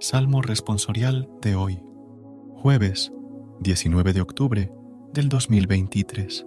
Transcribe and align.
Salmo 0.00 0.42
responsorial 0.42 1.30
de 1.40 1.54
hoy, 1.54 1.80
jueves 2.56 3.12
19 3.60 4.12
de 4.12 4.20
octubre 4.20 4.72
del 5.12 5.28
2023. 5.28 6.46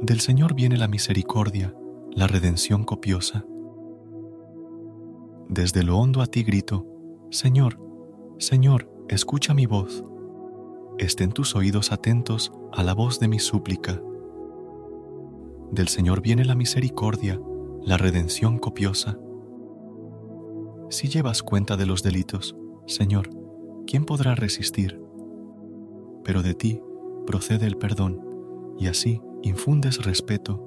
Del 0.00 0.20
Señor 0.20 0.54
viene 0.54 0.76
la 0.76 0.88
misericordia, 0.88 1.72
la 2.10 2.26
redención 2.26 2.84
copiosa. 2.84 3.46
Desde 5.48 5.84
lo 5.84 5.98
hondo 5.98 6.20
a 6.20 6.26
ti 6.26 6.42
grito, 6.42 6.84
Señor, 7.30 7.78
Señor, 8.38 8.90
escucha 9.08 9.54
mi 9.54 9.66
voz. 9.66 10.04
Estén 10.98 11.30
tus 11.30 11.54
oídos 11.54 11.92
atentos 11.92 12.52
a 12.72 12.82
la 12.82 12.92
voz 12.92 13.20
de 13.20 13.28
mi 13.28 13.38
súplica. 13.38 14.02
Del 15.70 15.86
Señor 15.88 16.22
viene 16.22 16.44
la 16.44 16.56
misericordia, 16.56 17.40
la 17.82 17.96
redención 17.96 18.58
copiosa 18.58 19.16
si 20.90 21.08
llevas 21.08 21.42
cuenta 21.42 21.76
de 21.76 21.86
los 21.86 22.02
delitos, 22.02 22.56
Señor, 22.86 23.30
¿quién 23.86 24.04
podrá 24.04 24.34
resistir? 24.34 25.00
Pero 26.24 26.42
de 26.42 26.54
ti 26.54 26.80
procede 27.26 27.66
el 27.66 27.76
perdón, 27.76 28.24
y 28.78 28.86
así 28.86 29.20
infundes 29.42 30.04
respeto. 30.04 30.64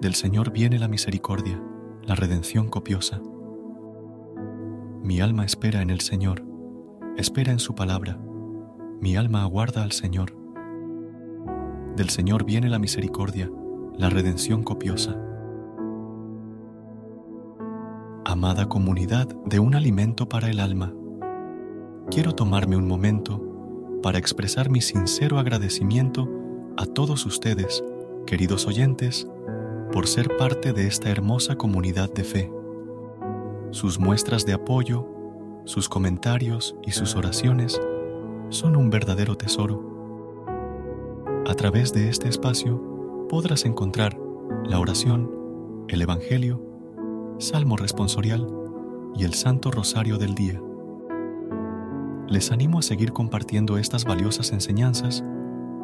Del 0.00 0.14
Señor 0.14 0.52
viene 0.52 0.78
la 0.78 0.88
misericordia, 0.88 1.62
la 2.02 2.14
redención 2.14 2.68
copiosa. 2.68 3.20
Mi 5.02 5.20
alma 5.20 5.44
espera 5.44 5.82
en 5.82 5.90
el 5.90 6.00
Señor, 6.00 6.44
espera 7.16 7.52
en 7.52 7.58
su 7.58 7.74
palabra. 7.74 8.18
Mi 9.00 9.16
alma 9.16 9.42
aguarda 9.42 9.82
al 9.82 9.92
Señor. 9.92 10.36
Del 11.96 12.08
Señor 12.08 12.44
viene 12.44 12.68
la 12.68 12.78
misericordia, 12.78 13.50
la 13.98 14.08
redención 14.08 14.62
copiosa 14.62 15.31
amada 18.32 18.66
comunidad 18.66 19.28
de 19.44 19.60
un 19.60 19.74
alimento 19.74 20.26
para 20.26 20.48
el 20.48 20.58
alma, 20.58 20.94
quiero 22.10 22.32
tomarme 22.32 22.76
un 22.76 22.88
momento 22.88 24.00
para 24.02 24.18
expresar 24.18 24.70
mi 24.70 24.80
sincero 24.80 25.38
agradecimiento 25.38 26.30
a 26.78 26.86
todos 26.86 27.26
ustedes, 27.26 27.84
queridos 28.26 28.66
oyentes, 28.66 29.28
por 29.92 30.08
ser 30.08 30.34
parte 30.38 30.72
de 30.72 30.86
esta 30.86 31.10
hermosa 31.10 31.56
comunidad 31.56 32.10
de 32.10 32.24
fe. 32.24 32.52
Sus 33.70 33.98
muestras 33.98 34.46
de 34.46 34.54
apoyo, 34.54 35.06
sus 35.66 35.90
comentarios 35.90 36.74
y 36.82 36.92
sus 36.92 37.14
oraciones 37.16 37.78
son 38.48 38.76
un 38.76 38.88
verdadero 38.88 39.36
tesoro. 39.36 40.46
A 41.46 41.54
través 41.54 41.92
de 41.92 42.08
este 42.08 42.30
espacio 42.30 43.26
podrás 43.28 43.66
encontrar 43.66 44.18
la 44.64 44.80
oración, 44.80 45.30
el 45.88 46.00
Evangelio, 46.00 46.71
Salmo 47.42 47.76
responsorial 47.76 48.46
y 49.16 49.24
el 49.24 49.34
Santo 49.34 49.72
Rosario 49.72 50.16
del 50.16 50.36
Día. 50.36 50.62
Les 52.28 52.52
animo 52.52 52.78
a 52.78 52.82
seguir 52.82 53.12
compartiendo 53.12 53.78
estas 53.78 54.04
valiosas 54.04 54.52
enseñanzas 54.52 55.24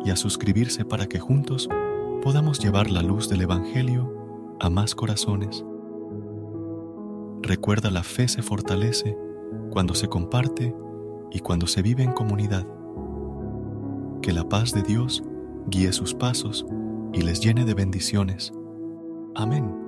y 0.04 0.10
a 0.10 0.16
suscribirse 0.16 0.84
para 0.84 1.08
que 1.08 1.18
juntos 1.18 1.68
podamos 2.22 2.60
llevar 2.60 2.92
la 2.92 3.02
luz 3.02 3.28
del 3.28 3.40
Evangelio 3.40 4.56
a 4.60 4.70
más 4.70 4.94
corazones. 4.94 5.64
Recuerda 7.42 7.90
la 7.90 8.04
fe 8.04 8.28
se 8.28 8.42
fortalece 8.42 9.18
cuando 9.70 9.96
se 9.96 10.08
comparte 10.08 10.76
y 11.32 11.40
cuando 11.40 11.66
se 11.66 11.82
vive 11.82 12.04
en 12.04 12.12
comunidad. 12.12 12.68
Que 14.22 14.32
la 14.32 14.48
paz 14.48 14.72
de 14.72 14.82
Dios 14.82 15.24
guíe 15.66 15.92
sus 15.92 16.14
pasos 16.14 16.64
y 17.12 17.22
les 17.22 17.40
llene 17.40 17.64
de 17.64 17.74
bendiciones. 17.74 18.52
Amén. 19.34 19.87